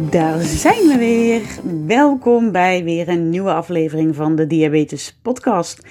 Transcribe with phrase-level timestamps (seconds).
[0.00, 1.42] Daar zijn we weer.
[1.86, 5.86] Welkom bij weer een nieuwe aflevering van de Diabetes Podcast.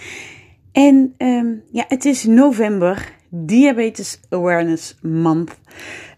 [0.72, 5.58] En ehm, ja, het is november, Diabetes Awareness Month.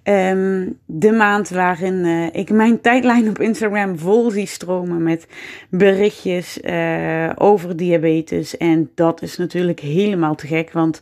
[0.03, 5.27] Ehm, de maand waarin eh, ik mijn tijdlijn op Instagram vol zie stromen met
[5.69, 8.57] berichtjes uh, over diabetes.
[8.57, 11.01] En dat is natuurlijk helemaal te gek, want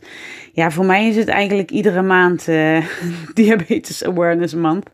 [0.52, 2.86] ja, voor mij is het eigenlijk iedere maand uh,
[3.34, 4.90] Diabetes Awareness Month.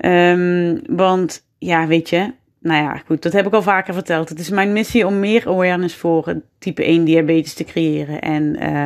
[0.00, 2.32] Um, want ja, weet je,
[2.64, 4.28] nou ja, goed, dat heb ik al vaker verteld.
[4.28, 8.20] Het is mijn missie om meer awareness voor type 1 diabetes te creëren.
[8.20, 8.84] En uh,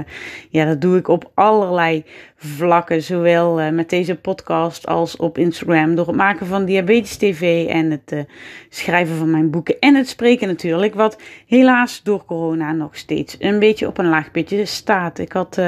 [0.51, 2.05] ja, dat doe ik op allerlei
[2.37, 3.03] vlakken.
[3.03, 5.95] Zowel uh, met deze podcast als op Instagram.
[5.95, 8.21] Door het maken van Diabetes TV en het uh,
[8.69, 9.79] schrijven van mijn boeken.
[9.81, 10.95] En het spreken natuurlijk.
[10.95, 15.19] Wat helaas door corona nog steeds een beetje op een laag pitje staat.
[15.19, 15.61] Ik had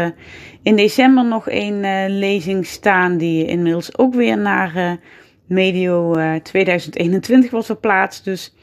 [0.62, 1.80] in december nog een
[2.18, 4.98] lezing staan die inmiddels ook weer naar
[5.50, 8.24] medio uh, eh, 2021 was verplaatst.
[8.24, 8.54] Dus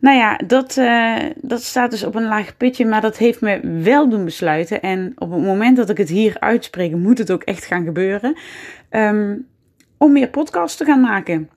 [0.00, 2.86] nou ja, dat, uh, dat staat dus op een laag pitje.
[2.86, 4.82] Maar dat heeft me wel doen besluiten.
[4.82, 8.36] En op het moment dat ik het hier uitspreek, moet het ook echt gaan gebeuren.
[8.90, 9.46] Um,
[9.98, 11.50] om meer podcasts te gaan maken.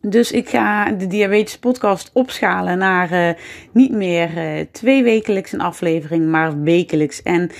[0.00, 3.30] Dus ik ga de diabetes podcast opschalen naar uh,
[3.72, 4.30] niet meer
[4.70, 7.22] twee wekelijks een aflevering, maar wekelijks.
[7.22, 7.50] En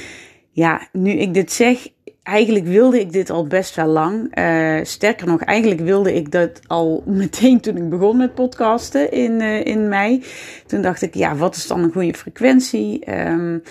[0.53, 1.89] ja, nu ik dit zeg,
[2.27, 4.39] eigenlijk wilde ik dit al best wel lang.
[4.39, 9.41] Uh, sterker nog, eigenlijk wilde ik dat al meteen toen ik begon met podcasten in,
[9.41, 10.25] uh, in mei.
[10.67, 13.11] Toen dacht ik, ja, wat is dan een goede frequentie?
[13.29, 13.63] Um,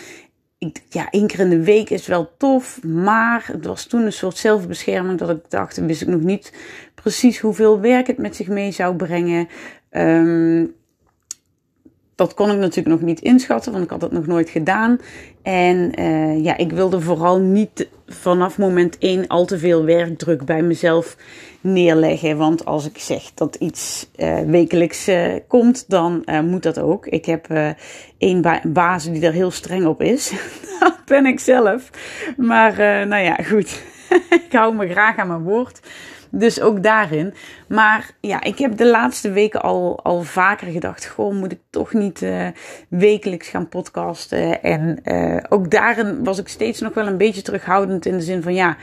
[0.57, 4.13] ik, ja, één keer in de week is wel tof, maar het was toen een
[4.13, 6.53] soort zelfbescherming dat ik dacht, wist ik nog niet
[6.95, 9.47] precies hoeveel werk het met zich mee zou brengen.
[9.91, 10.75] Um,
[12.15, 14.99] dat kon ik natuurlijk nog niet inschatten, want ik had het nog nooit gedaan.
[15.41, 20.61] En uh, ja, ik wilde vooral niet vanaf moment één al te veel werkdruk bij
[20.61, 21.17] mezelf
[21.61, 22.37] neerleggen.
[22.37, 27.05] Want als ik zeg dat iets uh, wekelijks uh, komt, dan moet dat ook.
[27.05, 27.47] Ik heb
[28.17, 30.33] één ba baas die er heel streng op is.
[30.79, 31.89] dat ben ik zelf.
[32.37, 33.83] Maar nou ja, goed.
[34.45, 35.79] ik hou me graag aan mijn woord.
[36.37, 37.33] Dus ook daarin.
[37.67, 41.93] Maar ja, ik heb de laatste weken al, al vaker gedacht: Goh, moet ik toch
[41.93, 42.47] niet uh,
[42.89, 44.63] wekelijks gaan podcasten?
[44.63, 48.41] En uh, ook daarin was ik steeds nog wel een beetje terughoudend in de zin
[48.41, 48.77] van ja.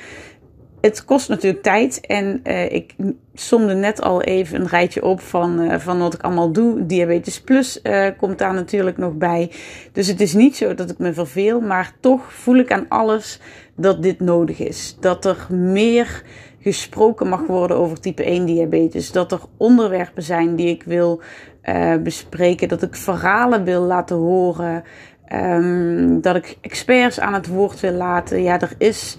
[0.80, 2.94] Het kost natuurlijk tijd en uh, ik
[3.34, 6.86] somde net al even een rijtje op van, van wat ik allemaal doe.
[6.86, 7.82] Diabetes Plus
[8.16, 9.50] komt daar natuurlijk nog bij.
[9.92, 13.40] Dus het is niet zo dat ik me verveel, maar toch voel ik aan alles
[13.76, 14.96] dat dit nodig is.
[15.00, 16.22] Dat er meer
[16.62, 19.12] gesproken mag worden over type 1 diabetes.
[19.12, 21.20] Dat er onderwerpen zijn die ik wil
[21.64, 22.68] uh, bespreken.
[22.68, 24.84] Dat ik verhalen wil laten horen.
[25.32, 28.42] Um, dat ik experts aan het woord wil laten.
[28.42, 29.16] Ja, er is,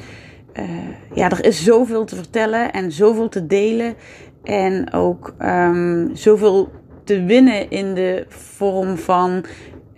[0.54, 0.64] uh,
[1.14, 3.96] ja, er is zoveel te vertellen en zoveel te delen.
[4.44, 6.72] En ook um, zoveel
[7.04, 9.46] te winnen in de vorm van.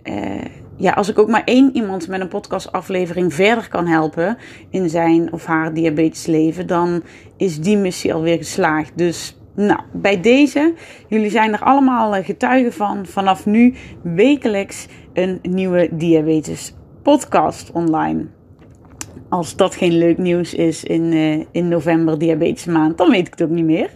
[0.04, 0.40] Uh,
[0.76, 4.38] ja, als ik ook maar één iemand met een podcastaflevering verder kan helpen
[4.70, 7.02] in zijn of haar diabetes leven, dan
[7.36, 8.92] is die missie alweer geslaagd.
[8.94, 10.74] Dus nou, bij deze,
[11.08, 13.06] jullie zijn er allemaal eh, getuigen van.
[13.06, 18.26] Vanaf nu wekelijks een nieuwe diabetes podcast online.
[19.28, 23.32] Als dat geen leuk nieuws is in, uh, in november, diabetes maand, dan weet ik
[23.32, 23.90] het ook niet meer.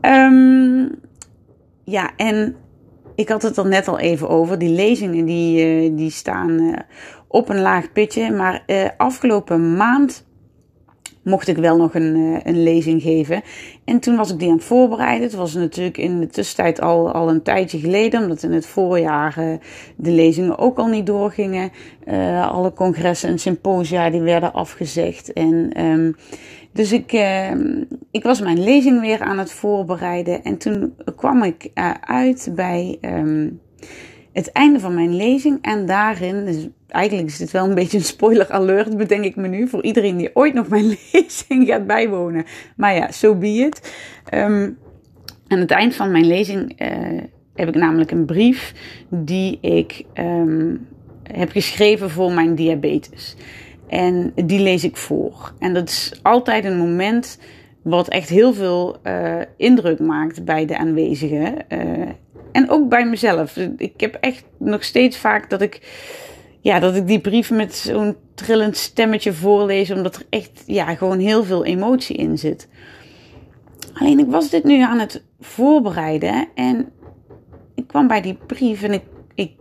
[0.00, 0.90] Um,
[1.84, 2.56] ja, en
[3.20, 4.58] ik had het er net al even over.
[4.58, 6.76] Die lezingen die, uh, die staan uh,
[7.28, 8.30] op een laag pitje.
[8.30, 10.26] Maar uh, afgelopen maand
[11.22, 13.42] mocht ik wel nog een, een lezing geven.
[13.84, 15.22] En toen was ik die aan het voorbereiden.
[15.22, 18.22] Het was natuurlijk in de tussentijd al, al een tijdje geleden.
[18.22, 19.34] Omdat in het voorjaar
[19.96, 21.70] de lezingen ook al niet doorgingen.
[22.50, 25.32] alle congressen en symposia die werden afgezegd.
[25.32, 25.84] En...
[25.84, 26.16] Um,
[26.72, 27.50] dus ik, uh,
[28.10, 30.44] ik was mijn lezing weer aan het voorbereiden.
[30.44, 33.60] En toen kwam ik uh, uit bij um,
[34.32, 35.58] het einde van mijn lezing.
[35.62, 39.48] En daarin, dus eigenlijk is dit wel een beetje een spoiler alert, bedenk ik me
[39.48, 39.68] nu.
[39.68, 42.44] Voor iedereen die ooit nog mijn lezing gaat bijwonen.
[42.76, 43.94] Maar ja, so be it.
[44.34, 44.78] Um,
[45.48, 47.20] aan het eind van mijn lezing uh,
[47.54, 48.74] heb ik namelijk een brief
[49.08, 50.86] die ik um,
[51.22, 53.36] heb geschreven voor mijn diabetes.
[53.88, 55.52] En die lees ik voor.
[55.58, 57.38] En dat is altijd een moment
[57.82, 61.54] wat echt heel veel uh, indruk maakt bij de aanwezigen.
[61.68, 62.08] Uh,
[62.52, 63.56] en ook bij mezelf.
[63.76, 65.80] Ik heb echt nog steeds vaak dat ik,
[66.60, 71.18] ja, dat ik die brief met zo'n trillend stemmetje voorlees, omdat er echt ja, gewoon
[71.18, 72.68] heel veel emotie in zit.
[73.94, 76.88] Alleen ik was dit nu aan het voorbereiden en
[77.74, 79.02] ik kwam bij die brief en ik,
[79.34, 79.52] ik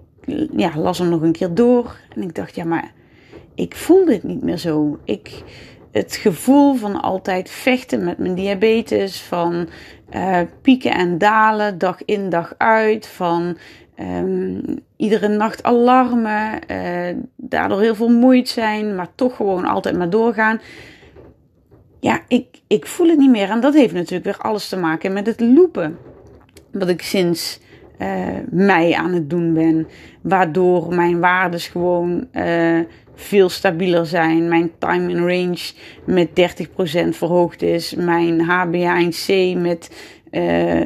[0.55, 1.97] ja, las hem nog een keer door.
[2.15, 2.93] En ik dacht, ja, maar
[3.55, 4.99] ik voel dit niet meer zo.
[5.03, 5.43] Ik,
[5.91, 9.69] het gevoel van altijd vechten met mijn diabetes, van
[10.15, 13.57] uh, pieken en dalen, dag in dag uit, van
[13.99, 14.61] um,
[14.95, 20.59] iedere nacht alarmen, uh, daardoor heel veel moeite zijn, maar toch gewoon altijd maar doorgaan.
[21.99, 23.49] Ja, ik, ik voel het niet meer.
[23.49, 25.97] En dat heeft natuurlijk weer alles te maken met het lopen.
[26.71, 27.59] Wat ik sinds
[27.99, 29.87] uh, mei aan het doen ben.
[30.21, 32.27] Waardoor mijn waardes gewoon
[33.19, 34.47] veel stabieler zijn.
[34.47, 35.71] Mijn time in range
[36.05, 37.93] met 30% verhoogd is.
[37.95, 39.91] Mijn HbA1c met,
[40.31, 40.81] uh,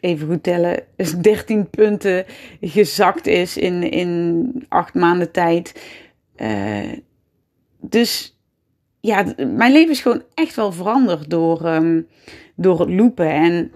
[0.00, 0.82] even goed tellen,
[1.20, 2.24] 13 punten
[2.60, 5.80] gezakt is in, in 8 maanden tijd.
[7.80, 8.36] dus
[9.00, 12.06] ja, mijn leven is gewoon echt wel veranderd door, um,
[12.54, 13.30] door het lopen.
[13.30, 13.72] En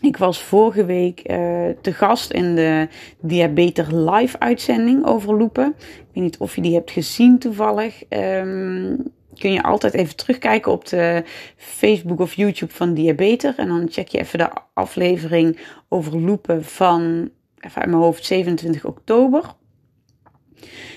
[0.00, 1.36] ik was vorige week uh,
[1.80, 2.88] te gast in de
[3.20, 5.74] Diabeter Live uitzending over loepen.
[5.78, 8.02] Ik weet niet of je die hebt gezien toevallig.
[8.08, 11.24] Um, kun je altijd even terugkijken op de
[11.56, 13.54] Facebook of YouTube van Diabeter.
[13.56, 15.58] En dan check je even de aflevering
[15.88, 19.44] over loepen van, even uit mijn hoofd, 27 oktober.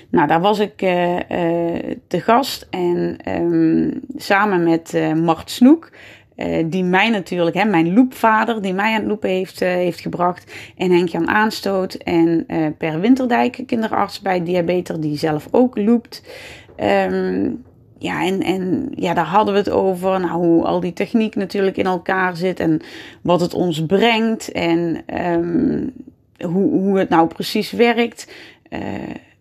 [0.10, 1.20] Nou, daar was ik uh, uh,
[2.08, 5.92] te gast en um, samen met Mart Snoek.
[6.46, 10.00] Uh, die mij natuurlijk, hè, mijn loopvader, die mij aan het lopen heeft, uh, heeft
[10.00, 10.54] gebracht.
[10.78, 16.24] En Henk-Jan Aanstoot en uh, Per Winterdijk, kinderarts bij Diabeter, die zelf ook loopt.
[17.10, 17.64] Um,
[17.98, 20.20] ja, en, en ja, daar hadden we het over.
[20.20, 22.82] Nou, hoe al die techniek natuurlijk in elkaar zit en
[23.22, 25.94] wat het ons brengt en um,
[26.38, 28.28] hoe, hoe het nou precies werkt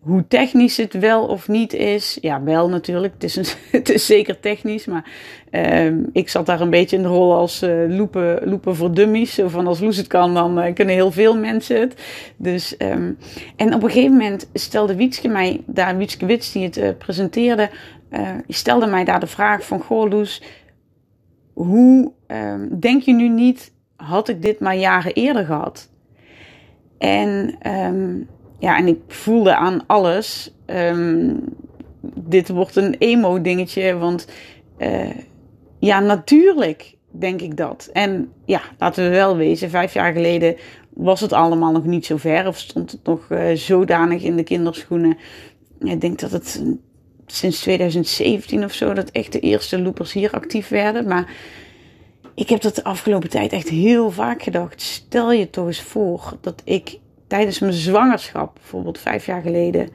[0.01, 2.17] hoe technisch het wel of niet is.
[2.21, 3.13] Ja, wel natuurlijk.
[3.13, 3.35] Het is,
[3.71, 4.85] het is zeker technisch.
[4.85, 5.11] Maar
[5.51, 9.33] uh, ik zat daar een beetje in de rol als uh, loepen, voor dummies.
[9.33, 12.01] Zo van als Loes het kan, dan uh, kunnen heel veel mensen het.
[12.37, 13.17] Dus, um,
[13.55, 17.69] en op een gegeven moment stelde Wietske mij, daar Wietske Wits die het uh, presenteerde,
[18.47, 20.41] stelde mij daar de vraag van, goh Loes,
[21.53, 25.89] hoe um, denk je nu niet, had ik dit maar jaren eerder gehad?
[26.97, 27.55] En
[28.61, 30.51] ja, en ik voelde aan alles.
[30.65, 31.43] Um,
[32.15, 33.97] dit wordt een emo-dingetje.
[33.97, 34.27] Want
[34.77, 35.09] uh,
[35.79, 37.89] ja, natuurlijk denk ik dat.
[37.93, 40.55] En ja, laten we wel wezen, vijf jaar geleden
[40.89, 42.47] was het allemaal nog niet zo ver.
[42.47, 45.17] Of stond het nog uh, zodanig in de kinderschoenen.
[45.79, 46.63] Ik denk dat het
[47.25, 51.07] sinds 2017 of zo, dat echt de eerste loopers hier actief werden.
[51.07, 51.33] Maar
[52.35, 54.81] ik heb dat de afgelopen tijd echt heel vaak gedacht.
[54.81, 56.99] Stel je toch eens voor dat ik
[57.31, 59.89] tijdens mijn zwangerschap, bijvoorbeeld vijf jaar geleden,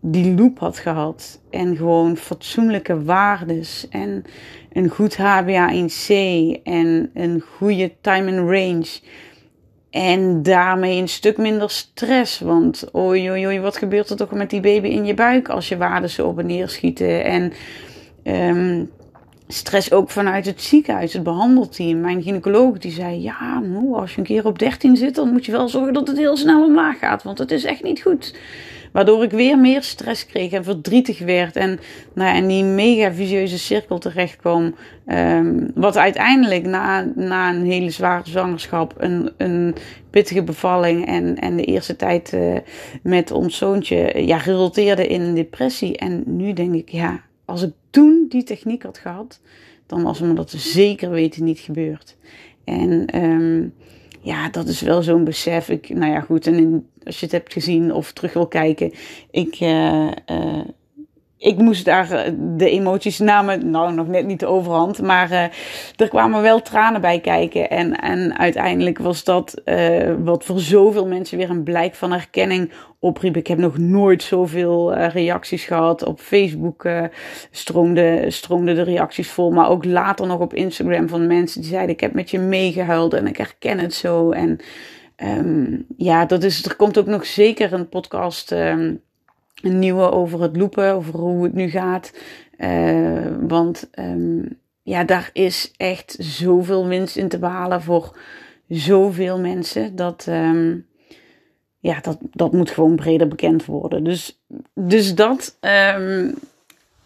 [0.00, 1.40] die loop had gehad.
[1.50, 3.86] En gewoon fatsoenlijke waardes.
[3.90, 4.24] En
[4.72, 6.08] een goed HbA1c.
[6.62, 9.00] En een goede time and range.
[9.90, 12.40] En daarmee een stuk minder stress.
[12.40, 15.68] Want oei, oei, oei, wat gebeurt er toch met die baby in je buik als
[15.68, 17.24] je waarden zo op en neer schieten.
[17.24, 17.52] En
[18.24, 18.90] um,
[19.48, 22.00] stress ook vanuit het ziekenhuis, het behandelteam.
[22.00, 25.46] Mijn gynaecoloog die zei, ja, nou, als je een keer op 13 zit, dan moet
[25.46, 28.34] je wel zorgen dat het heel snel omlaag gaat, want het is echt niet goed.
[28.92, 31.78] Waardoor ik weer meer stress kreeg en verdrietig werd en
[32.14, 34.74] nou, in die mega visieuze cirkel terecht kwam.
[35.06, 39.74] Um, wat uiteindelijk na, na een hele zware zwangerschap, een, een
[40.10, 42.56] pittige bevalling en, en de eerste tijd uh,
[43.02, 45.96] met ons zoontje, ja, resulteerde in een depressie.
[45.96, 49.40] En nu denk ik, ja, als ik toen die techniek had gehad,
[49.86, 52.16] dan was me dat zeker weten niet gebeurd.
[52.64, 53.74] En um,
[54.20, 55.68] ja, dat is wel zo'n besef.
[55.68, 56.46] Ik, nou ja, goed.
[56.46, 58.92] En als je het hebt gezien of terug wil kijken,
[59.30, 59.60] ik.
[59.60, 60.60] Uh, uh,
[61.46, 65.42] ik moest daar eh, de emoties namen, nou nog net niet de overhand, maar uh,
[65.96, 67.70] er kwamen wel tranen bij kijken.
[67.70, 72.72] En, en uiteindelijk was dat uh, wat voor zoveel mensen weer een blijk van herkenning
[73.00, 73.36] opriep.
[73.36, 76.04] Ik heb nog nooit zoveel reacties gehad.
[76.04, 76.88] Op Facebook
[77.50, 81.94] stroomde, stroomde de reacties vol, maar ook later nog op Instagram van mensen die zeiden:
[81.94, 84.30] Ik heb met je meegehuild en ik herken het zo.
[84.30, 84.58] En
[85.16, 88.52] um, ja, dat is, er komt ook nog zeker een podcast.
[88.52, 89.04] Um,
[89.62, 92.12] een nieuwe over het lopen, over hoe het nu gaat.
[92.58, 98.16] Uh, want um, ja, daar is echt zoveel winst in te behalen voor
[98.68, 99.96] zoveel mensen.
[99.96, 100.86] Dat, um,
[101.78, 104.04] ja, dat, dat moet gewoon breder bekend worden.
[104.04, 104.40] Dus,
[104.74, 105.58] dus dat,
[105.96, 106.34] um,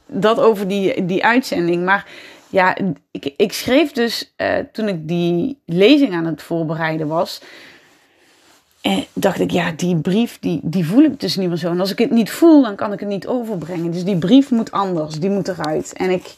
[0.07, 1.85] dat over die, die uitzending.
[1.85, 2.07] Maar
[2.49, 2.76] ja,
[3.11, 7.42] ik, ik schreef dus uh, toen ik die lezing aan het voorbereiden was
[8.80, 11.70] En dacht ik, ja, die brief, die, die voel ik dus niet meer zo.
[11.70, 13.90] En als ik het niet voel, dan kan ik het niet overbrengen.
[13.90, 15.92] Dus die brief moet anders, die moet eruit.
[15.92, 16.34] En ik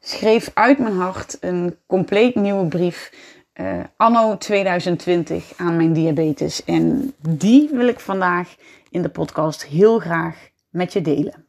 [0.00, 3.12] schreef uit mijn hart een compleet nieuwe brief.
[3.54, 6.64] Uh, anno 2020 aan mijn diabetes.
[6.64, 8.54] En die wil ik vandaag
[8.90, 11.46] in de podcast heel graag met je delen.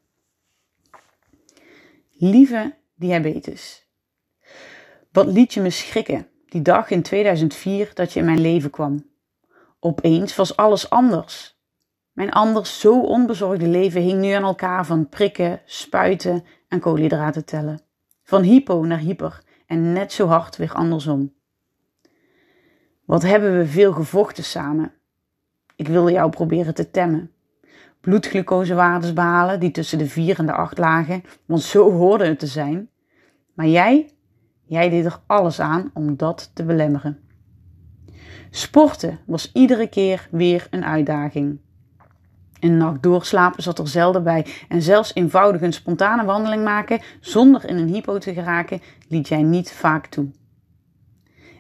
[2.12, 3.88] Lieve diabetes,
[5.12, 9.13] wat liet je me schrikken die dag in 2004 dat je in mijn leven kwam?
[9.86, 11.62] Opeens was alles anders.
[12.12, 17.82] Mijn anders zo onbezorgde leven hing nu aan elkaar van prikken, spuiten en koolhydraten tellen.
[18.24, 21.34] Van hypo naar hyper en net zo hard weer andersom.
[23.06, 24.94] Wat hebben we veel gevochten samen?
[25.76, 27.32] Ik wilde jou proberen te temmen.
[28.02, 32.48] Bloedglucosewaardes behalen die tussen de 4 en de 8 lagen, want zo hoorde het te
[32.48, 32.90] zijn.
[33.54, 34.10] Maar jij,
[34.66, 37.23] jij deed er alles aan om dat te belemmeren.
[38.56, 41.60] Sporten was iedere keer weer een uitdaging.
[42.60, 47.66] Een nacht doorslapen zat er zelden bij en zelfs eenvoudig een spontane wandeling maken zonder
[47.66, 50.32] in een hypo te geraken liet jij niet vaak toe.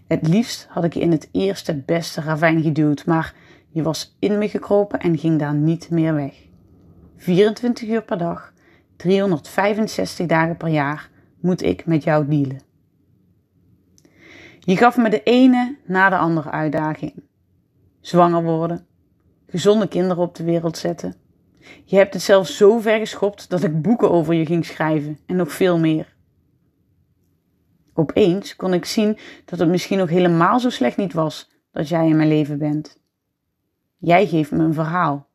[0.07, 3.33] Het liefst had ik je in het eerste beste ravijn geduwd, maar
[3.69, 6.35] je was in me gekropen en ging daar niet meer weg.
[7.17, 8.53] 24 uur per dag,
[8.95, 11.09] 365 dagen per jaar
[11.39, 12.71] moet ik met jou dealen.
[14.65, 17.24] Je gaf me de ene na de andere uitdaging.
[18.01, 18.86] Zwanger worden,
[19.48, 21.15] gezonde kinderen op de wereld zetten.
[21.84, 25.36] Je hebt het zelfs zo ver geschopt dat ik boeken over je ging schrijven en
[25.36, 26.15] nog veel meer.
[27.93, 32.08] Opeens kon ik zien dat het misschien nog helemaal zo slecht niet was dat jij
[32.08, 33.01] in mijn leven bent.
[33.98, 35.27] Jij geeft me een verhaal.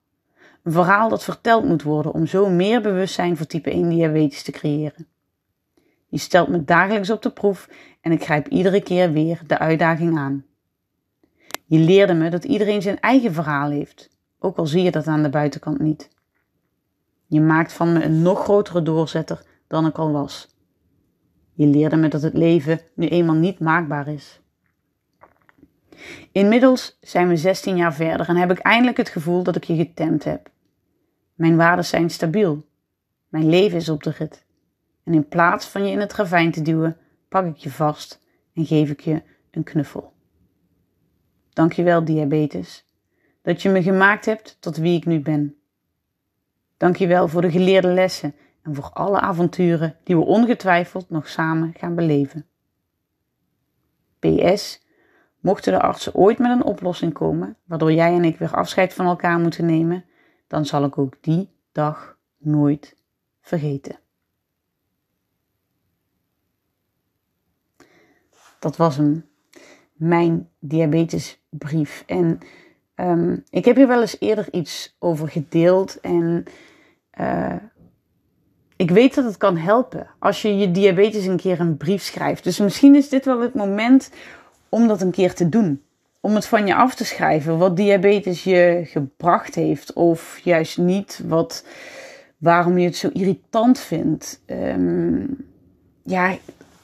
[0.62, 4.52] Een verhaal dat verteld moet worden om zo meer bewustzijn voor type 1 diabetes te
[4.52, 5.06] creëren.
[6.08, 7.68] Je stelt me dagelijks op de proef
[8.00, 10.44] en ik grijp iedere keer weer de uitdaging aan.
[11.64, 15.22] Je leerde me dat iedereen zijn eigen verhaal heeft, ook al zie je dat aan
[15.22, 16.10] de buitenkant niet.
[17.26, 20.56] Je maakt van me een nog grotere doorzetter dan ik al was.
[21.52, 24.40] Je leerde me dat het leven nu eenmaal niet maakbaar is.
[26.32, 29.76] Inmiddels zijn we 16 jaar verder en heb ik eindelijk het gevoel dat ik je
[29.76, 30.50] getemd heb.
[31.34, 32.66] Mijn waarden zijn stabiel.
[33.28, 34.46] Mijn leven is op de rit.
[35.08, 36.96] En in plaats van je in het ravijn te duwen,
[37.28, 38.22] pak ik je vast
[38.54, 40.12] en geef ik je een knuffel.
[41.52, 42.84] Dankjewel, diabetes,
[43.42, 45.56] dat je me gemaakt hebt tot wie ik nu ben.
[46.76, 51.94] Dankjewel voor de geleerde lessen en voor alle avonturen die we ongetwijfeld nog samen gaan
[51.94, 52.46] beleven.
[54.18, 54.86] PS,
[55.40, 59.06] mochten de artsen ooit met een oplossing komen waardoor jij en ik weer afscheid van
[59.06, 60.04] elkaar moeten nemen,
[60.46, 62.96] dan zal ik ook die dag nooit
[63.40, 63.98] vergeten.
[68.58, 69.24] Dat was hem,
[69.92, 72.04] mijn diabetesbrief.
[72.06, 72.38] En
[72.96, 76.00] um, ik heb hier wel eens eerder iets over gedeeld.
[76.00, 76.44] En
[77.20, 77.54] uh,
[78.76, 82.44] ik weet dat het kan helpen als je je diabetes een keer een brief schrijft.
[82.44, 84.10] Dus misschien is dit wel het moment
[84.68, 85.82] om dat een keer te doen.
[86.20, 91.22] Om het van je af te schrijven, wat diabetes je gebracht heeft, of juist niet,
[91.26, 91.64] wat,
[92.36, 94.42] waarom je het zo irritant vindt.
[94.46, 95.46] Um,
[96.02, 96.36] ja,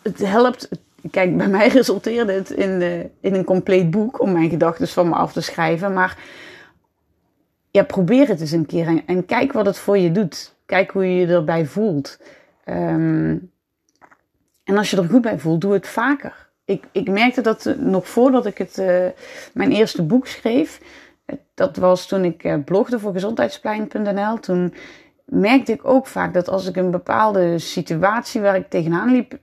[0.02, 0.68] het helpt,
[1.10, 2.82] kijk, bij mij resulteerde het in,
[3.20, 5.92] in een compleet boek om mijn gedachten van me af te schrijven.
[5.92, 6.18] Maar
[7.74, 10.54] ja, probeer het eens een keer en, kijk wat het voor je doet.
[10.66, 12.20] Kijk hoe je je erbij voelt.
[12.64, 13.52] Um,
[14.64, 16.48] en als je er goed bij voelt, doe het vaker.
[16.64, 19.06] Ik, ik merkte dat nog voordat ik het, uh,
[19.52, 20.80] mijn eerste boek schreef.
[21.54, 24.40] Dat was toen ik blogde voor gezondheidsplein.nl.
[24.40, 24.74] Toen
[25.24, 29.38] merkte ik ook vaak dat als ik een bepaalde situatie waar ik tegenaan liep,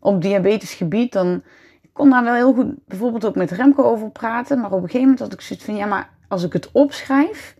[0.00, 1.42] op diabetisch gebied, dan
[1.82, 4.60] ik kon daar wel heel goed bijvoorbeeld ook met Remco over praten.
[4.60, 7.56] Maar op een gegeven moment had ik zoiets van, ja, maar als ik het opschrijf,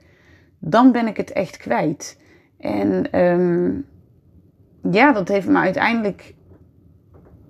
[0.59, 2.21] dan ben ik het echt kwijt.
[2.59, 3.87] En um,
[4.91, 6.35] ja, dat heeft me uiteindelijk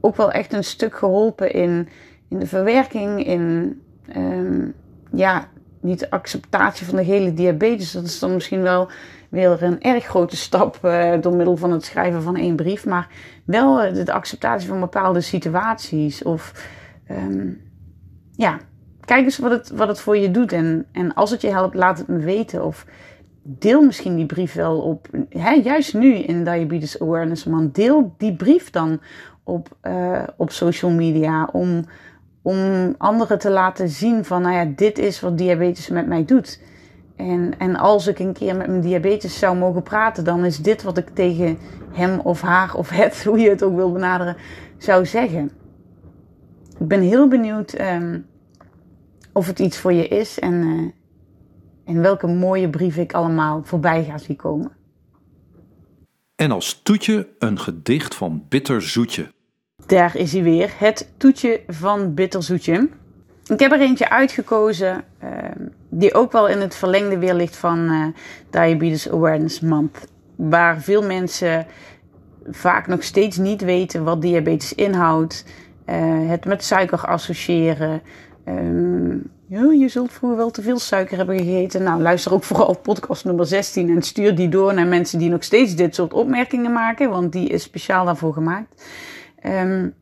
[0.00, 1.88] ook wel echt een stuk geholpen in,
[2.28, 3.76] in de verwerking, in
[4.16, 4.74] um,
[5.12, 5.48] ja,
[5.80, 7.92] niet de acceptatie van de hele diabetes.
[7.92, 8.88] Dat is dan misschien wel
[9.28, 12.86] weer een erg grote stap uh, door middel van het schrijven van één brief.
[12.86, 13.08] Maar
[13.44, 16.22] wel uh, de acceptatie van bepaalde situaties.
[16.22, 16.68] Of
[17.10, 17.60] um,
[18.32, 18.58] ja,
[19.04, 20.52] kijk eens wat het, wat het voor je doet.
[20.52, 22.64] En, en als het je helpt, laat het me weten.
[22.64, 22.86] Of
[23.42, 25.08] deel misschien die brief wel op.
[25.28, 27.74] Hè, juist nu in Diabetes Awareness Month.
[27.74, 29.00] Deel die brief dan
[29.42, 31.48] op, uh, op social media.
[31.52, 31.84] Om,
[32.48, 36.60] om anderen te laten zien van, nou ja, dit is wat diabetes met mij doet.
[37.16, 40.82] En, en als ik een keer met mijn diabetes zou mogen praten, dan is dit
[40.82, 41.58] wat ik tegen
[41.92, 44.36] hem of haar of het, hoe je het ook wil benaderen,
[44.78, 45.50] zou zeggen.
[46.78, 48.26] Ik ben heel benieuwd um,
[49.32, 50.38] of het iets voor je is.
[50.38, 50.88] En uh,
[51.84, 54.70] En welke mooie brieven ik allemaal voorbij ga zien komen.
[56.36, 59.36] En als toetje een gedicht van Bitter Zoetje.
[59.86, 62.88] Daar is hij weer, het toetje van Bitter Zoetje.
[63.46, 67.78] Ik heb er eentje uitgekozen ehm, die ook wel in het verlengde weer ligt van
[67.78, 68.06] uh,
[68.50, 70.06] Diabetes Awareness Month.
[70.36, 71.66] Waar veel mensen
[72.50, 75.44] vaak nog steeds niet weten wat diabetes inhoudt.
[75.86, 78.02] Uh, het met suiker associëren.
[78.48, 81.82] Um, je zult vroeger wel te veel suiker hebben gegeten.
[81.82, 85.44] Nou, luister ook vooral podcast nummer 16 en stuur die door naar mensen die nog
[85.44, 88.84] steeds dit soort opmerkingen maken, want die is speciaal daarvoor gemaakt.
[89.46, 89.94] Um,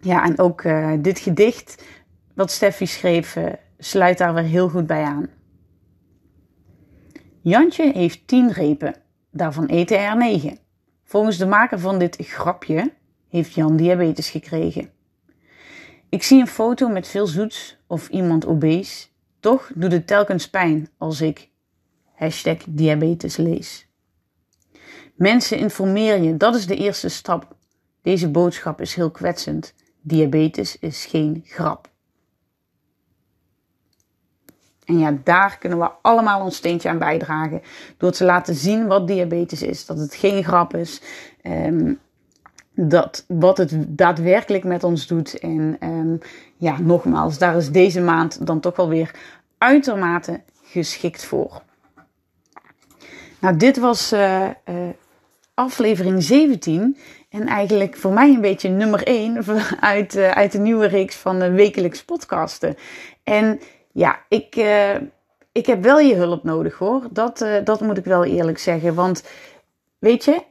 [0.00, 1.84] ja, en ook uh, dit gedicht
[2.34, 5.28] wat Steffi schreef, uh, sluit daar weer heel goed bij aan.
[7.40, 8.94] Jantje heeft 10 repen,
[9.30, 10.58] daarvan eten er 9.
[11.04, 12.92] Volgens de maker van dit grapje
[13.28, 14.90] heeft Jan diabetes gekregen.
[16.08, 19.06] Ik zie een foto met veel zoets of iemand obese.
[19.40, 21.48] Toch doet het telkens pijn als ik
[22.14, 23.88] hashtag diabetes lees.
[25.14, 27.56] Mensen informeer je, dat is de eerste stap.
[28.02, 29.74] Deze boodschap is heel kwetsend.
[30.00, 31.90] Diabetes is geen grap.
[34.84, 37.62] En ja, daar kunnen we allemaal ons steentje aan bijdragen.
[37.96, 39.86] Door te laten zien wat diabetes is.
[39.86, 41.00] Dat het geen grap is.
[41.42, 42.00] Um,
[42.74, 45.38] dat wat het daadwerkelijk met ons doet.
[45.38, 46.18] En um,
[46.56, 49.14] ja, nogmaals, daar is deze maand dan toch wel weer
[49.58, 51.62] uitermate geschikt voor.
[53.38, 54.88] Nou, dit was uh, uh,
[55.62, 56.96] aflevering 17.
[57.28, 59.44] En eigenlijk voor mij een beetje nummer 1
[59.80, 62.76] uit, uh, uit de nieuwe reeks van de wekelijks podcasten.
[63.24, 63.60] En
[63.92, 64.56] ja, ik,
[65.52, 67.02] ik heb wel je hulp nodig hoor.
[67.10, 68.94] Dat, dat moet ik wel eerlijk zeggen.
[68.94, 69.24] Want
[69.98, 70.42] weet je,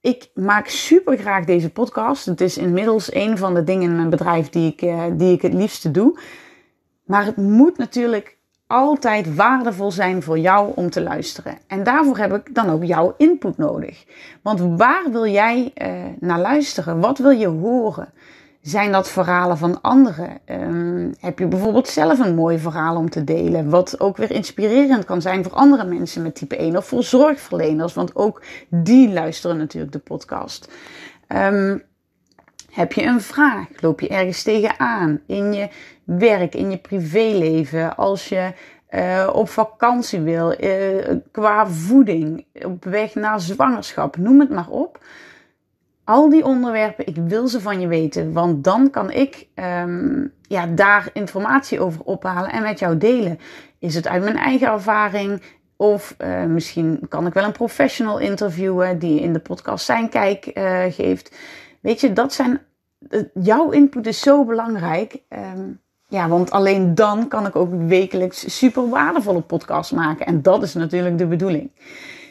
[0.00, 2.26] ik maak super graag deze podcast.
[2.26, 4.78] Het is inmiddels een van de dingen in mijn bedrijf die ik,
[5.18, 6.18] die ik het liefste doe.
[7.04, 8.38] Maar het moet natuurlijk
[8.70, 11.58] altijd waardevol zijn voor jou om te luisteren.
[11.66, 14.04] En daarvoor heb ik dan ook jouw input nodig.
[14.42, 17.00] Want waar wil jij uh, naar luisteren?
[17.00, 18.08] Wat wil je horen?
[18.62, 20.38] Zijn dat verhalen van anderen?
[20.46, 23.70] Um, heb je bijvoorbeeld zelf een mooi verhaal om te delen?
[23.70, 27.94] Wat ook weer inspirerend kan zijn voor andere mensen met type 1 of voor zorgverleners,
[27.94, 30.72] want ook die luisteren natuurlijk de podcast.
[31.28, 31.82] Um,
[32.70, 33.66] heb je een vraag?
[33.80, 35.68] Loop je ergens tegenaan in je
[36.04, 37.96] werk, in je privéleven?
[37.96, 38.52] Als je
[38.90, 44.98] uh, op vakantie wil, uh, qua voeding, op weg naar zwangerschap, noem het maar op
[46.10, 48.32] al die onderwerpen, ik wil ze van je weten.
[48.32, 53.38] Want dan kan ik um, ja, daar informatie over ophalen en met jou delen.
[53.78, 55.42] Is het uit mijn eigen ervaring?
[55.76, 60.50] Of uh, misschien kan ik wel een professional interviewen die in de podcast zijn kijk
[60.90, 61.36] geeft.
[61.80, 62.60] Weet je, dat zijn.
[63.10, 65.22] Uh, jouw input is zo belangrijk.
[65.28, 70.26] Um, ja, want alleen dan kan ik ook wekelijks super waardevolle podcasts maken.
[70.26, 71.70] En dat is natuurlijk de bedoeling.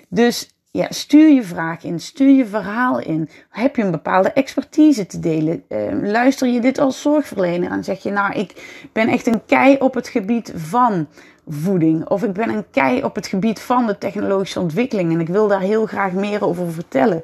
[0.09, 3.29] Dus ja, stuur je vraag in, stuur je verhaal in.
[3.49, 5.63] Heb je een bepaalde expertise te delen?
[5.69, 9.77] Uh, luister je dit als zorgverlener en zeg je, nou, ik ben echt een kei
[9.77, 11.07] op het gebied van
[11.47, 12.07] voeding.
[12.07, 15.47] Of ik ben een kei op het gebied van de technologische ontwikkeling en ik wil
[15.47, 17.23] daar heel graag meer over vertellen.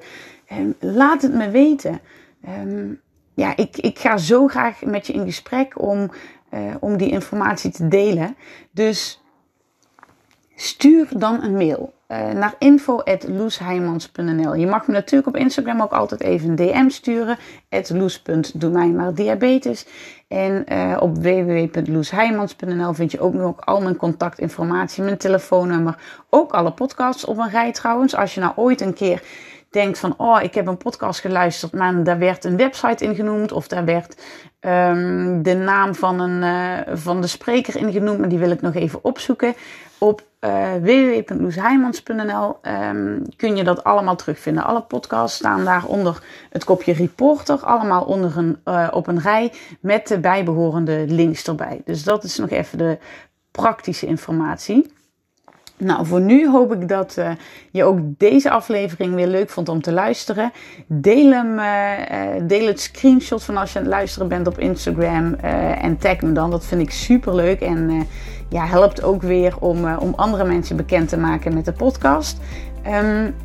[0.51, 1.99] Um, laat het me weten.
[2.47, 3.01] Um,
[3.34, 6.12] ja, ik, ik ga zo graag met je in gesprek om,
[6.53, 8.36] uh, om die informatie te delen.
[8.71, 9.21] Dus
[10.55, 14.55] stuur dan een mail uh, naar info.loesheimans.nl.
[14.55, 17.38] Je mag me natuurlijk op Instagram ook altijd even een DM sturen.
[19.13, 19.86] diabetes.
[20.27, 25.97] En uh, op www.loesheimans.nl vind je ook nog al mijn contactinformatie, mijn telefoonnummer.
[26.29, 28.15] Ook alle podcasts op een rij trouwens.
[28.15, 29.21] Als je nou ooit een keer
[29.75, 33.51] denkt van, oh, ik heb een podcast geluisterd, maar daar werd een website in genoemd
[33.51, 34.23] of daar werd
[34.59, 38.61] um, de naam van, een, uh, van de spreker in genoemd, maar die wil ik
[38.61, 39.53] nog even opzoeken.
[39.97, 44.63] Op uh, www.loesheimans.nl um, kun je dat allemaal terugvinden.
[44.63, 49.51] Alle podcasts staan daar onder het kopje reporter, allemaal onder een, uh, op een rij
[49.79, 51.81] met de bijbehorende links erbij.
[51.85, 52.97] Dus dat is nog even de
[53.51, 54.93] praktische informatie.
[55.77, 57.29] Nou, voor nu hoop ik dat uh,
[57.71, 60.51] je ook deze aflevering weer leuk vond om te luisteren.
[60.88, 65.33] Deel, hem, uh, deel het screenshot van als je aan het luisteren bent op Instagram
[65.33, 66.51] en tag me dan.
[66.51, 68.07] Dat vind ik super leuk en
[68.49, 72.38] ja, helpt ook weer om, om andere mensen bekend te maken met de podcast.
[72.88, 73.35] Um,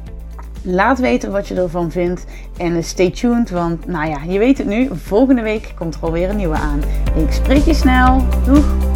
[0.62, 2.25] laat weten wat je ervan vindt
[2.57, 6.31] en stay tuned, want nou ja, je weet het nu, volgende week komt er alweer
[6.31, 6.83] een nieuwe aan.
[7.16, 8.23] Ik spreek je snel.
[8.45, 8.89] Doeg!